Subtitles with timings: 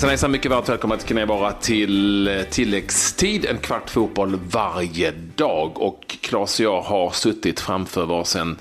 [0.00, 5.80] Hejsan hejsan, mycket varmt välkomna till Knäbara till eh, tilläggstid, en kvart fotboll varje dag.
[5.80, 8.56] Och Claes och jag har suttit framför varsin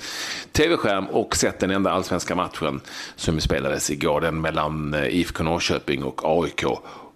[0.51, 2.81] tv-skärm och sett den enda allsvenska matchen
[3.15, 6.63] som spelades igår, den mellan eh, IFK Norrköping och AIK.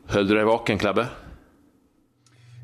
[0.07, 1.05] Höll du dig vaken, Klabbe?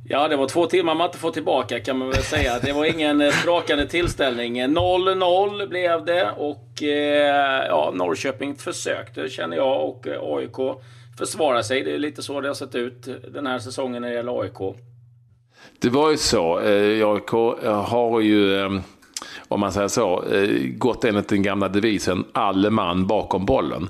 [0.10, 2.60] Ja, det var två timmar man inte får tillbaka kan man väl säga.
[2.60, 4.62] Det var ingen eh, sprakande tillställning.
[4.62, 10.80] 0-0 blev det och eh, ja, Norrköping försökte, känner jag, och AIK
[11.20, 11.84] försvara sig.
[11.84, 14.78] Det är lite så det har sett ut den här säsongen när det gäller AIK.
[15.80, 16.60] Det var ju så.
[16.60, 17.34] Eh, AIK
[17.64, 18.82] eh, har ju, eh,
[19.48, 20.24] om man säger så,
[20.78, 23.90] gått enligt den gamla devisen alle man bakom bollen.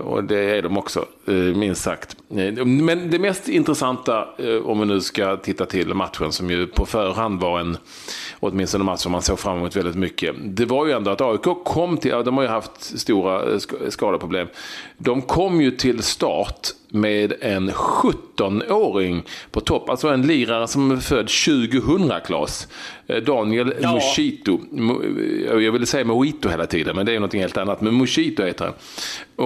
[0.00, 2.16] Och det är de också, minst sagt.
[2.28, 4.28] Men det mest intressanta,
[4.64, 7.76] om vi nu ska titta till matchen som ju på förhand var en,
[8.40, 10.34] åtminstone match som man såg fram emot väldigt mycket.
[10.44, 14.48] Det var ju ändå att AIK kom till, de har ju haft stora skadeproblem.
[14.98, 19.90] De kom ju till start med en 17-åring på topp.
[19.90, 22.68] Alltså en lirare som är född 2000, Klas.
[23.06, 23.92] Eh, Daniel ja.
[23.92, 24.60] Moschito.
[25.50, 27.80] Jag ville säga Mojito hela tiden, men det är något helt annat.
[27.80, 28.74] Men Moschito heter han.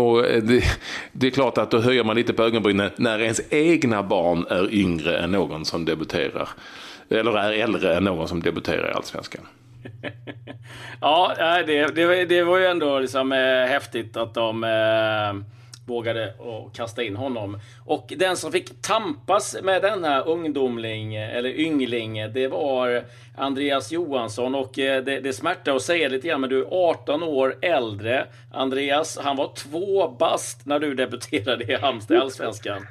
[0.01, 0.65] Och eh, det,
[1.13, 4.75] det, är klart att då höjer man lite på ögonbrynen när ens egna barn är
[4.75, 6.49] yngre än någon som debuterar.
[7.11, 9.47] Eller är äldre än någon som debuterar i Allsvenskan.
[11.01, 11.35] ja,
[11.67, 15.58] det, det, det, var ju ändå liksom, eh, häftigt att de eh,
[15.89, 17.59] vågade och kasta in honom.
[17.87, 23.03] Och den som fick tampas med denna ungdomling, eller yngling, det var
[23.37, 24.55] Andreas Johansson.
[24.55, 28.27] Och eh, det, det smärtar att säga lite grann, men du är 18 år äldre.
[28.55, 32.83] Andreas, han var två bast när du debuterade i Halmstad i Allsvenskan.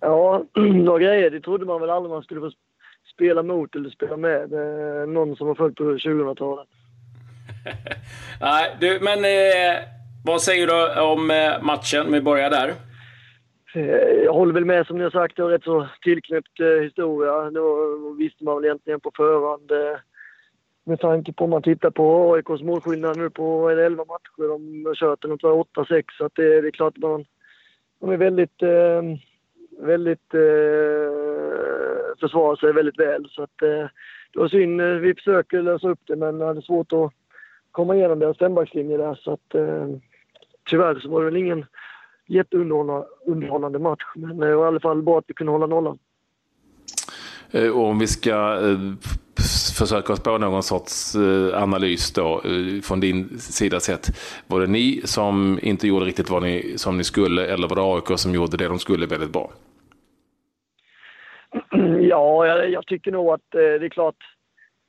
[0.00, 2.50] Ja, några grejer, det trodde man väl aldrig man skulle få
[3.14, 4.50] spela mot eller spela med.
[5.08, 6.68] Någon som var född på 2000-talet.
[8.40, 9.97] Nej, du, men eh,
[10.28, 12.12] vad säger du om eh, matchen?
[12.12, 12.72] Vi börjar där.
[13.74, 16.82] Eh, jag håller väl med som ni har sagt, det var rätt så tillknäppt eh,
[16.82, 17.50] historia.
[17.50, 19.70] Det var, visste man väl egentligen på förhand.
[20.84, 24.48] Med tanke på om man tittar på AIKs målskillnad nu på 11 matcher.
[24.48, 27.24] De har kört den 8-6 så att det, det är klart att man,
[28.00, 28.62] de är väldigt,
[29.78, 30.30] väldigt
[32.20, 33.28] försvarar sig väldigt väl.
[33.30, 33.90] Så att, det
[34.34, 34.80] var synd.
[34.80, 37.12] Vi försöker lösa upp det men det hade svårt att
[37.70, 39.14] komma igenom deras fembackslinje där.
[39.14, 39.54] Så att,
[40.68, 41.66] tyvärr så var det väl ingen
[42.26, 44.04] jätteunderhållande match.
[44.16, 45.98] Men det var i alla fall bra att vi kunde hålla nollan.
[47.50, 48.78] Eh, och om vi ska eh,
[49.78, 52.42] försöka oss på någon sorts eh, analys då
[52.82, 54.06] från din sida sett.
[54.46, 57.82] Var det ni som inte gjorde riktigt vad ni, som ni skulle eller var det
[57.82, 59.52] AIK som gjorde det de skulle väldigt bra?
[62.00, 64.16] Ja, jag, jag tycker nog att det är klart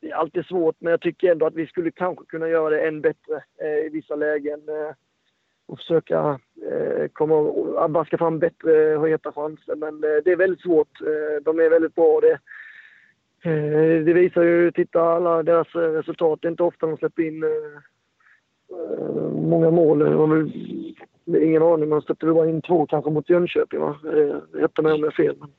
[0.02, 2.88] det är alltid svårt, men jag tycker ändå att vi skulle kanske kunna göra det
[2.88, 4.60] än bättre eh, i vissa lägen.
[4.70, 4.96] Eh,
[5.70, 6.40] och försöka
[6.72, 9.76] eh, komma och vaska fram bättre eh, och heta chanser.
[9.76, 11.02] Men eh, det är väldigt svårt.
[11.02, 12.20] Eh, de är väldigt bra.
[12.20, 12.40] Det,
[13.50, 16.40] eh, det visar ju, titta alla deras eh, resultat.
[16.42, 20.02] Det är inte ofta de släpper in eh, eh många mål.
[21.26, 23.80] Ingen aning, man släppte väl bara in två kanske mot Jönköping.
[23.80, 23.96] Va?
[24.54, 25.36] Rätta mig om jag har fel.
[25.40, 25.50] Men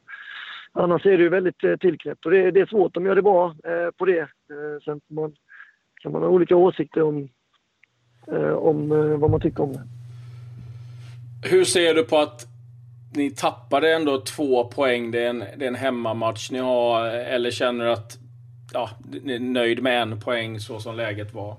[0.72, 2.94] annars är det ju väldigt tillknäppt och det, det är svårt.
[2.94, 3.54] De gör det bra
[3.97, 4.28] på det.
[4.84, 5.32] sen man,
[6.03, 7.28] kan man ha olika åsikter om,
[8.56, 8.88] om
[9.21, 10.00] vad man tycker om det.
[11.43, 12.47] Hur ser du på att
[13.17, 15.11] ni tappade ändå två poäng?
[15.11, 17.06] Det är en, det är en hemmamatch ni har.
[17.06, 18.19] Eller känner du att
[18.73, 18.91] ja,
[19.23, 21.56] ni är nöjd med en poäng så som läget var?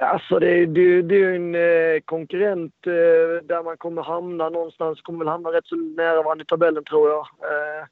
[0.00, 5.00] Alltså det, det, det är ju en eh, konkurrent eh, där man kommer hamna någonstans.
[5.00, 7.20] Kommer väl hamna rätt så nära varandra i tabellen tror jag.
[7.20, 7.86] Eh,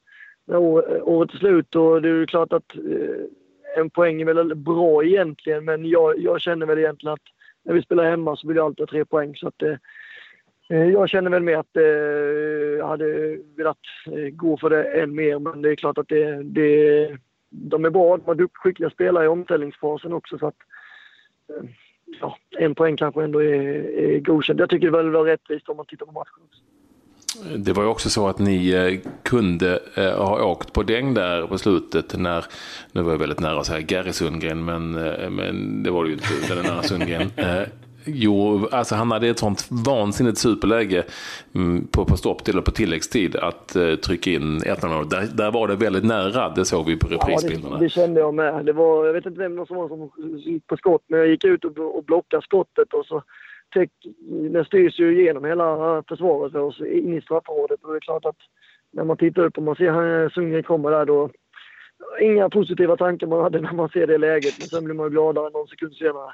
[0.47, 0.59] när
[1.09, 5.05] året är slut och det är ju klart att eh, en poäng är väl bra
[5.05, 5.65] egentligen.
[5.65, 7.27] Men jag, jag känner väl egentligen att
[7.65, 9.37] när vi spelar hemma så vill jag alltid ha tre poäng.
[9.37, 9.75] Så att, eh,
[10.69, 11.83] jag känner väl med att eh,
[12.79, 16.43] jag hade velat eh, gå för det än mer, men det är klart att det,
[16.43, 17.17] det,
[17.51, 18.17] de är bra.
[18.17, 20.39] De har skickliga spelare i omställningsfasen också.
[20.39, 20.57] Så att,
[22.21, 23.63] ja, en poäng kanske ändå är,
[23.99, 24.61] är godkänd.
[24.61, 26.43] Jag tycker det var rättvist om man tittar på matchen.
[26.45, 26.61] Också.
[27.57, 32.19] Det var ju också så att ni kunde ha åkt på däng där på slutet
[32.19, 32.45] när,
[32.93, 34.91] nu var jag väldigt nära att säga Gary Sundgren, men,
[35.35, 37.31] men det var det ju inte, den nära Sundgren.
[38.07, 41.05] Jo, alltså han hade ett sånt vansinnigt superläge
[41.55, 45.05] mm, på, på stopptid och på tilläggstid att uh, trycka in 1-0.
[45.05, 47.75] Där, där var det väldigt nära, det såg vi på reprisbilderna.
[47.75, 48.65] Ja, det, det, kände jag med.
[48.67, 51.45] Det var, jag vet inte vem som var som gick på skott, men jag gick
[51.45, 53.23] ut och, och blockade skottet och så
[53.75, 53.91] täck,
[54.51, 58.25] den styrs ju igenom hela försvaret för oss in i straffområdet och det är klart
[58.25, 58.37] att
[58.93, 61.31] när man tittar upp och man ser Sundgren komma där då
[62.21, 65.51] Inga positiva tankar man hade när man ser det läget, men sen blir man gladare
[65.51, 66.33] någon sekund senare.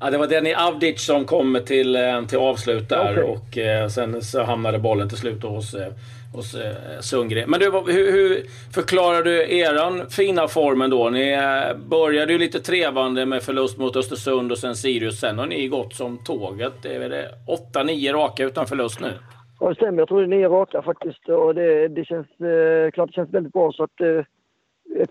[0.00, 3.24] Ja, det var Denny Avdic som kom till, eh, till avslut där okay.
[3.24, 5.92] och eh, sen så hamnade bollen till slut hos, eh,
[6.34, 7.50] hos eh, Sundgren.
[7.50, 8.42] Men du, hur, hur
[8.74, 11.10] förklarar du eran fina formen då?
[11.10, 15.20] Ni eh, började ju lite trevande med förlust mot Östersund och sen Sirius.
[15.20, 16.72] Sen har ni gått som tåget.
[16.82, 17.28] Det är det
[17.74, 19.12] 8-9 raka utan förlust nu?
[19.60, 19.98] Ja, det stämmer.
[19.98, 21.28] Jag tror det är nio raka faktiskt.
[21.28, 23.72] Och det, det känns eh, klart det känns väldigt bra.
[23.72, 24.24] Så att, eh,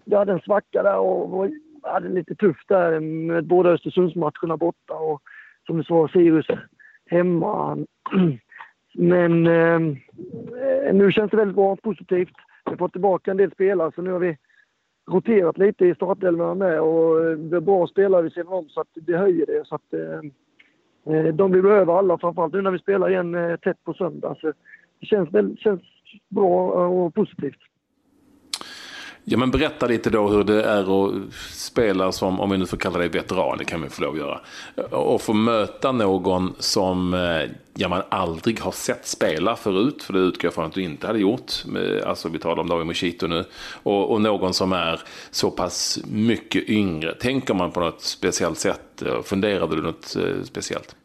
[0.04, 1.50] jag hade en svacka där och,
[1.84, 5.22] och hade lite tufft där med båda Östersundsmatcherna borta och
[5.66, 6.48] som du sa Sirius
[7.06, 7.78] hemma.
[8.94, 9.82] Men eh,
[10.88, 12.34] eh, nu känns det väldigt bra, positivt.
[12.66, 14.38] Vi har fått tillbaka en del spelare så nu har vi
[15.12, 18.82] roterat lite i startelvorna med och eh, det är bra spelare vid sidan om så
[18.82, 19.66] att det höjer det.
[19.66, 23.56] Så att, eh, eh de vi behöver alla, framförallt nu när vi spelar igen eh,
[23.56, 24.36] tätt på söndag.
[24.42, 24.54] Så
[25.00, 25.82] det känns, väl, känns
[26.30, 27.60] bra och positivt.
[29.26, 32.78] Ja, men berätta lite då hur det är att spela som, om vi nu får
[32.78, 34.40] kalla dig veteran, det kan vi få lov att göra.
[34.90, 40.20] Och få möta någon som eh, ja, man aldrig har sett spela förut, för det
[40.20, 41.52] utgår jag från att du inte hade gjort.
[41.76, 43.44] Eh, alltså vi talar om David Moshito nu.
[43.84, 45.00] Och, och, någon som är
[45.32, 47.14] så pass mycket yngre.
[47.14, 49.02] Tänker man på något speciellt sätt?
[49.02, 50.96] Eh, funderade du något speciellt?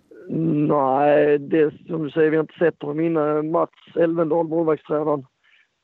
[0.68, 3.50] Nej, det som du säger, vi har inte sett honom innan.
[3.50, 5.24] Mats Elvendal, målvaktstränaren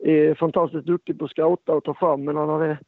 [0.05, 2.79] är fantastiskt duktig på att scouta och ta fram, men han hade,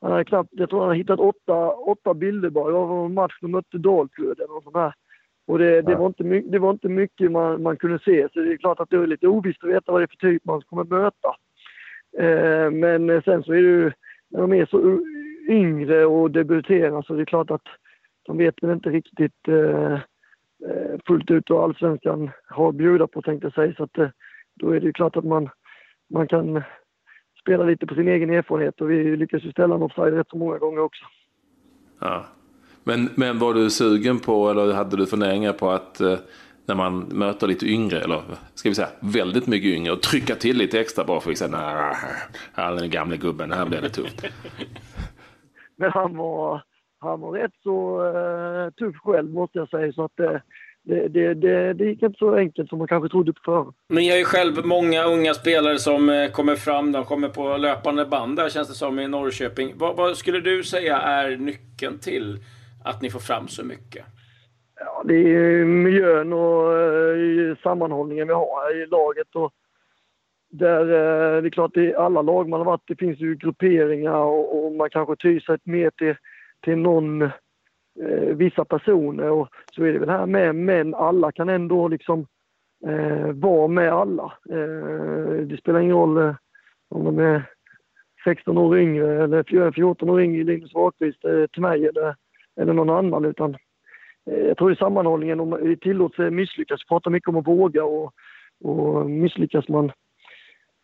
[0.00, 2.66] han hade knappt, jag tror han har hittat åtta, åtta bilder bara.
[2.66, 4.94] Det var en match de mötte Dalkurd eller något sånt där.
[5.46, 8.52] Och det, det, var inte, det var inte mycket man, man kunde se, så det
[8.52, 10.62] är klart att det är lite ovisst att veta vad det är för typ man
[10.62, 11.34] kommer möta.
[12.18, 13.92] Eh, men sen så är det ju,
[14.30, 15.00] när de är så
[15.48, 17.66] yngre och debuterar så det är klart att
[18.22, 23.22] de vet väl inte riktigt eh, eh fullt ut vad allsvenskan har att bjuda på
[23.22, 23.74] tänkte jag säga.
[23.76, 24.08] Så att, eh,
[24.54, 25.50] då är det ju klart att man
[26.10, 26.62] man kan
[27.40, 30.36] spela lite på sin egen erfarenhet och vi lyckas ju ställa en offside rätt så
[30.36, 31.04] många gånger också.
[32.00, 32.24] Ja.
[32.84, 36.18] Men, men var du sugen på, eller hade du funderingar på att eh,
[36.66, 38.22] när man möter lite yngre, eller
[38.54, 41.94] ska vi säga väldigt mycket yngre, och trycka till lite extra bara för att säga
[42.56, 44.24] nej, den gamle gubben, här blir det tufft.
[45.76, 46.62] Men han var,
[46.98, 50.36] han var rätt så uh, tuff själv måste jag säga, så att uh,
[50.88, 53.74] det, det, det, det gick inte så enkelt som man kanske trodde på förhand.
[53.88, 56.92] Ni har ju själv många unga spelare som eh, kommer fram.
[56.92, 59.72] De kommer på löpande band där känns det som i Norrköping.
[59.76, 62.38] Vad, vad skulle du säga är nyckeln till
[62.84, 64.04] att ni får fram så mycket?
[64.80, 69.34] Ja, det är miljön och uh, sammanhållningen vi har i laget.
[69.34, 69.52] Och
[70.50, 74.14] där, uh, det är klart, i alla lag man har varit, det finns ju grupperingar
[74.14, 76.14] och, och man kanske tyr sig mer till,
[76.64, 77.30] till någon
[78.02, 82.26] eh, vissa personer och så är det väl här med, men alla kan ändå liksom
[82.86, 84.32] eh, vara med alla.
[84.50, 86.34] Eh, det spelar ingen roll eh,
[86.88, 87.42] om de är
[88.24, 92.14] 16 år yngre eller 14 eh, år yngre, Linus Wahlqvist eh, till mig eller,
[92.60, 93.56] eller någon annan utan
[94.30, 97.46] eh, jag tror i sammanhållningen, om det tillåts eh, misslyckas, vi pratar mycket om att
[97.46, 98.12] våga och,
[98.64, 99.92] och misslyckas man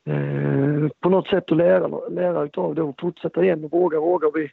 [0.07, 4.31] eh, på något sätt att lära, lära utav det och fortsätta igen och våga, våga.
[4.35, 4.51] Vi,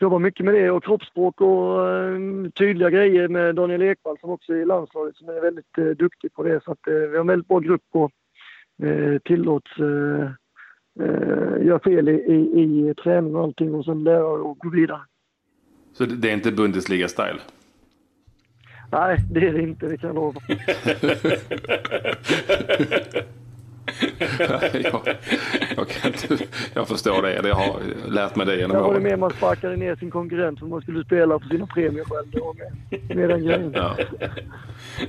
[0.00, 2.18] jobbar mycket med det och kroppsspråk och eh,
[2.54, 6.32] tydliga grejer med Daniel Ekvall som också är i landslaget som är väldigt eh, duktig
[6.32, 6.64] på det.
[6.64, 8.10] Så att, eh, vi har en väldigt bra grupp och
[8.86, 10.30] eh, tillåts eh,
[11.66, 15.00] göra fel i, i, i träning och allting och sen lära och gå vidare.
[15.92, 17.40] Så det är inte Bundesliga-style?
[18.92, 20.40] Nej, det är det inte, det kan jag lova.
[24.38, 25.16] jag,
[25.76, 27.42] jag, kan inte, jag förstår det.
[27.42, 28.82] Det har lärt mig det genom åren.
[28.82, 31.66] Där var det mer man sparkade ner sin konkurrent för man skulle spela för sina
[31.66, 32.30] premier själv.
[32.30, 33.72] Det var med, med den grejen.
[33.74, 33.96] Ja.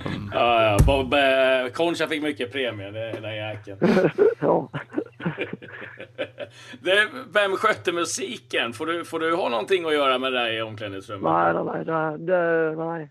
[0.06, 0.32] Mm.
[0.34, 0.78] Ja, ja.
[0.86, 2.92] Bob, eh, Concha fick mycket premier,
[3.22, 3.78] den jäkeln.
[4.40, 4.70] ja.
[6.80, 8.74] det, vem skötte musiken?
[8.74, 11.32] Får du, får du ha någonting att göra med det i omklädningsrummet?
[11.32, 12.18] Nej, nej, nej.
[12.20, 13.10] Det, nej.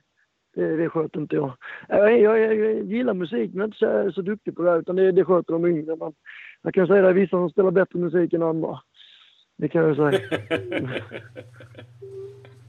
[0.57, 1.53] Det, det sköter inte jag.
[1.89, 5.25] Jag, jag, jag gillar musik men inte så, så duktig på det utan det, det
[5.25, 5.97] sköter de yngre.
[5.97, 6.13] Men
[6.63, 8.81] jag kan säga att det är vissa som spelar bättre musik än andra.
[9.57, 10.21] Det kan jag säga.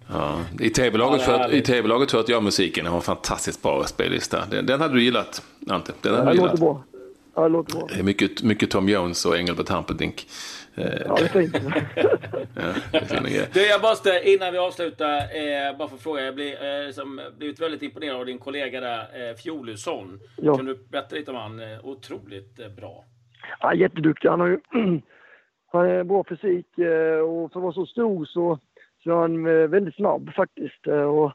[0.09, 4.45] Ja, I tv-laget ja, för, att jag musiken har en fantastiskt bra spellista.
[4.51, 5.91] Den, den hade du gillat, Ante.
[6.01, 6.83] Den hade ja, det låter bra.
[7.35, 8.03] Ja, det låter bra.
[8.03, 10.27] Mycket, mycket Tom Jones och Engelbert Humperdinck.
[10.77, 10.83] Ja,
[11.15, 11.49] det är
[13.35, 16.21] ja, du, jag måste, innan vi avslutar, eh, bara få fråga.
[16.21, 20.19] Jag blir, eh, som, blivit väldigt imponerad av din kollega där, eh, Fjolusson.
[20.37, 20.55] Ja.
[20.55, 21.59] Kan du berätta lite om han?
[21.59, 23.03] Eh, otroligt eh, bra.
[23.59, 24.29] Ja, jätteduktig.
[24.29, 24.59] Han har ju
[25.71, 28.59] han är bra fysik eh, och för att vara så stor så,
[29.03, 30.87] så är han eh, väldigt snabb faktiskt.
[30.87, 31.33] Och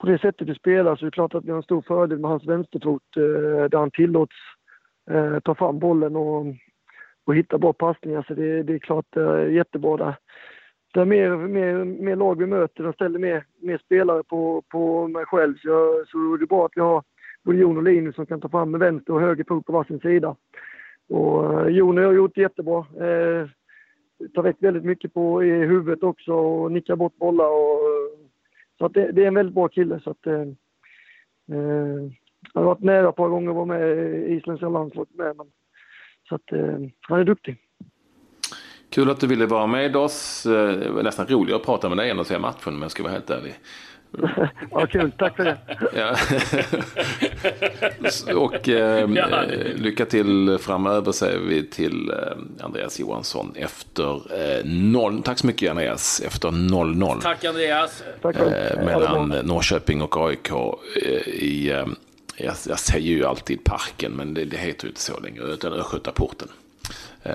[0.00, 2.18] på det sättet vi spelar så är det klart att vi har en stor fördel
[2.18, 3.02] med hans vänsterfot
[3.70, 4.36] där han tillåts
[5.44, 6.46] ta fram bollen och
[7.30, 8.24] och hitta bra passningar.
[8.28, 10.14] Så det, det är klart eh, jättebra där.
[10.94, 12.84] det är mer, mer, mer lag vi möter.
[12.84, 15.54] De ställer mer, mer spelare på, på mig själv.
[15.56, 17.02] Så, så det är bra att vi har
[17.42, 20.00] både Jon och Linus som kan ta fram med vänster och höger fot på varsin
[20.00, 20.36] sida.
[21.08, 22.78] Och uh, Jon har gjort det jättebra.
[22.78, 23.48] Eh,
[24.34, 27.48] tar väck väldigt mycket på i huvudet också och nickar bort bollar.
[27.48, 28.28] Och, eh,
[28.78, 30.00] så att det, det, är en väldigt bra kille.
[30.00, 30.40] Så att, eh,
[31.52, 32.10] eh,
[32.54, 35.36] jag har varit nära ett par gånger att vara med i isländska landslaget med.
[35.36, 35.46] Men,
[36.30, 36.50] så att
[37.00, 37.56] han är duktig.
[38.90, 40.42] Kul att du ville vara med oss.
[40.42, 43.02] Det var nästan roligare att prata med dig än att se matchen om jag ska
[43.02, 43.54] vara helt ärlig.
[44.70, 45.12] ja, kul.
[45.18, 45.58] Tack för det.
[45.94, 46.16] Ja.
[48.36, 49.08] och eh,
[49.76, 55.22] lycka till framöver säger vi till eh, Andreas Johansson efter eh, noll.
[55.22, 56.22] Tack så mycket Andreas.
[56.26, 57.20] Efter 0-0.
[57.20, 58.02] Tack Andreas.
[58.24, 61.86] Eh, mellan Norrköping och AIK eh, i eh,
[62.44, 65.72] jag, jag, säger ju alltid parken, men det, det heter ju inte så längre, utan
[65.72, 66.48] Östgötaporten.
[67.22, 67.34] Eh,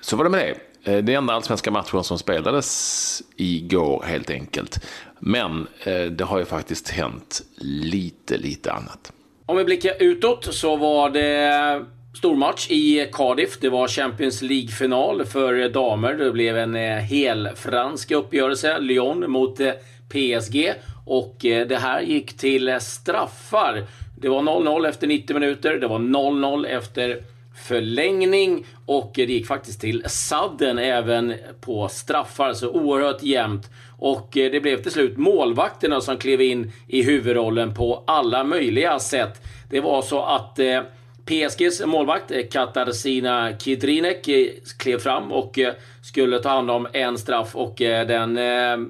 [0.00, 0.92] så var det med det.
[0.92, 4.84] Eh, det enda allsvenska matchen som spelades igår helt enkelt.
[5.18, 9.12] Men eh, det har ju faktiskt hänt lite, lite annat.
[9.46, 11.84] Om vi blickar utåt så var det
[12.18, 13.58] stormatch i Cardiff.
[13.60, 16.14] Det var Champions League-final för damer.
[16.14, 18.78] Det blev en hel fransk uppgörelse.
[18.78, 19.60] Lyon mot
[20.08, 20.72] PSG.
[21.06, 23.86] Och det här gick till straffar.
[24.20, 25.74] Det var 0-0 efter 90 minuter.
[25.80, 27.22] Det var 0-0 efter
[27.56, 33.70] förlängning och det gick faktiskt till sadden även på straffar, så oerhört jämnt.
[33.98, 38.98] Och eh, det blev till slut målvakterna som klev in i huvudrollen på alla möjliga
[38.98, 39.42] sätt.
[39.70, 40.80] Det var så att eh,
[41.26, 44.46] PSGs målvakt eh, Katarzyna Kidrinek eh,
[44.78, 48.34] klev fram och eh, skulle ta hand om en straff och den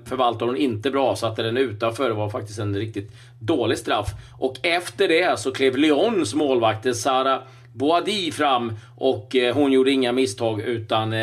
[0.04, 2.08] förvaltade hon inte bra, satte den utanför.
[2.08, 4.08] Det var faktiskt en riktigt dålig straff.
[4.38, 10.60] Och efter det så klev Lyons målvakt Sara Boadi fram och hon gjorde inga misstag
[10.60, 11.14] utan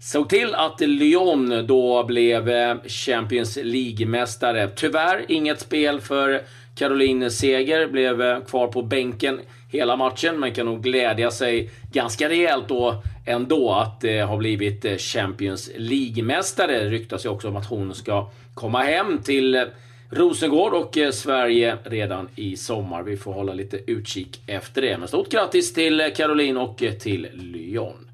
[0.00, 2.50] såg till att Lyon då blev
[2.88, 4.70] Champions League-mästare.
[4.76, 6.42] Tyvärr inget spel för
[6.74, 9.40] Caroline Seger, blev kvar på bänken
[9.74, 14.84] hela matchen, men kan nog glädja sig ganska rejält då ändå att det har blivit
[14.84, 16.78] eh, Champions League-mästare.
[16.78, 19.62] Det ryktas ju också om att hon ska komma hem till eh,
[20.10, 23.02] Rosengård och eh, Sverige redan i sommar.
[23.02, 24.98] Vi får hålla lite utkik efter det.
[24.98, 28.08] Men stort grattis till Caroline och till Lyon.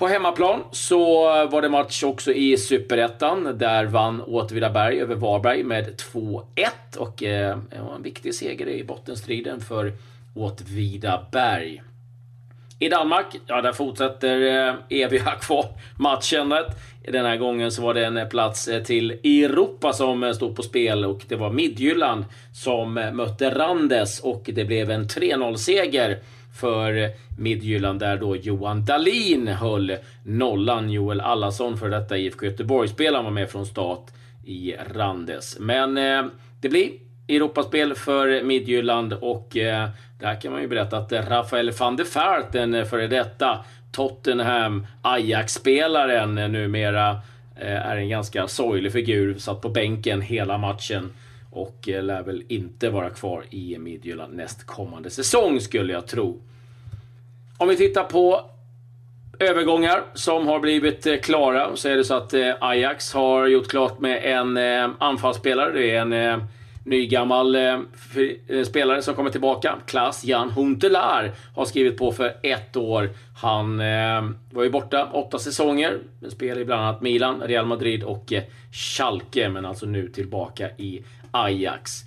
[0.00, 3.58] På hemmaplan så var det match också i Superettan.
[3.58, 6.36] Där vann Åtvidaberg över Varberg med 2-1.
[6.98, 9.92] Och eh, det var en viktig seger i bottenstriden för
[10.34, 11.82] Åtvidaberg.
[12.78, 16.66] I Danmark, ja där fortsätter eh, eviga kvar-matchandet.
[17.08, 20.56] Den här gången så var det en eh, plats eh, till Europa som eh, stod
[20.56, 26.18] på spel och det var Midtjylland som mötte Randes och det blev en 3-0-seger
[26.60, 30.90] för Midtjylland där då Johan Dalin höll nollan.
[30.90, 34.06] Joel Allason för detta IFK Göteborg-spelaren var med från start
[34.44, 35.58] i Randes.
[35.58, 36.24] Men eh,
[36.60, 36.90] det blir
[37.36, 39.88] Europaspel för Midtjylland och eh,
[40.20, 44.86] där kan man ju berätta att Rafael van der Vaart, den eh, före detta Tottenham
[45.02, 47.10] Ajax-spelaren eh, numera
[47.56, 49.38] eh, är en ganska sorglig figur.
[49.38, 51.12] Satt på bänken hela matchen
[51.50, 56.40] och eh, lär väl inte vara kvar i Midtjylland nästkommande säsong skulle jag tro.
[57.58, 58.40] Om vi tittar på
[59.38, 63.68] övergångar som har blivit eh, klara så är det så att eh, Ajax har gjort
[63.68, 64.58] klart med en
[64.98, 65.72] anfallsspelare.
[65.72, 66.44] Det är en
[66.84, 67.80] Nygammal eh,
[68.48, 73.10] eh, spelare som kommer tillbaka, Klas Jan Huntelaar, har skrivit på för ett år.
[73.36, 75.98] Han eh, var ju borta åtta säsonger.
[76.28, 81.02] Spelade i bland annat Milan, Real Madrid och eh, Schalke, men alltså nu tillbaka i
[81.30, 82.04] Ajax.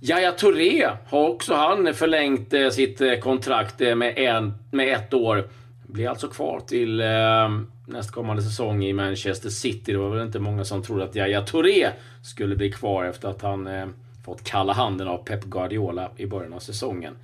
[0.00, 5.14] Yahya Touré har också han förlängt eh, sitt eh, kontrakt eh, med, en, med ett
[5.14, 5.48] år.
[5.86, 7.06] Blir alltså kvar till eh,
[7.86, 9.92] nästkommande säsong i Manchester City.
[9.92, 11.88] Det var väl inte många som trodde att Yahya Touré
[12.22, 13.86] skulle bli kvar efter att han eh,
[14.24, 17.16] fått kalla handen av Pep Guardiola i början av säsongen.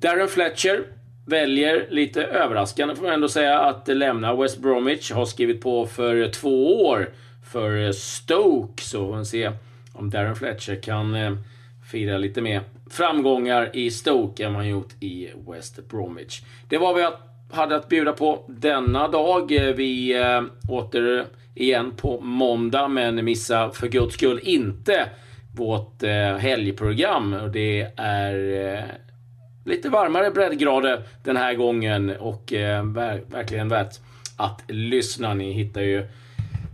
[0.00, 0.84] Darren Fletcher
[1.26, 5.12] väljer, lite överraskande får man ändå säga, att lämna West Bromwich.
[5.12, 7.08] Har skrivit på för två år
[7.52, 8.82] för Stoke.
[8.82, 9.50] Så får vi se
[9.92, 11.32] om Darren Fletcher kan eh,
[11.90, 16.42] fira lite mer framgångar i Stoke än man gjort i West Bromwich.
[16.68, 17.12] Det var vad jag
[17.50, 19.52] hade att bjuda på denna dag.
[19.52, 25.08] Eh, vi eh, åter igen på måndag, men missa för guds skull inte
[25.54, 27.32] vårt eh, helgprogram.
[27.32, 28.84] Och det är eh,
[29.64, 33.94] lite varmare breddgrader den här gången och eh, ver verkligen värt
[34.36, 35.34] att lyssna.
[35.34, 36.06] Ni hittar ju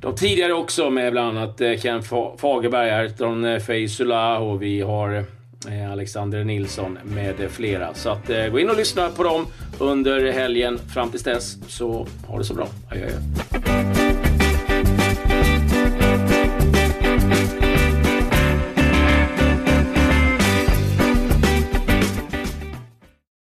[0.00, 2.02] de tidigare också med bland annat eh, Ken
[2.38, 5.25] Fagerberg, Ayrton eh, Feisula och vi har
[5.69, 7.95] eh, Alexander Nilsson med flera.
[7.95, 9.47] Så att eh, gå in och lyssna på dem
[9.78, 11.57] under helgen fram tills dess.
[11.69, 12.69] Så ha det så bra.
[12.90, 13.09] Adjö.